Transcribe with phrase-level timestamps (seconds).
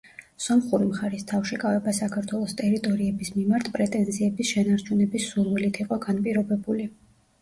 [0.43, 6.89] სომხური მხარის თავშეკავება საქართველოს ტერიტორიების მიმართ პრეტენზიების შენარჩუნების სურვილით იყო განპირობებული.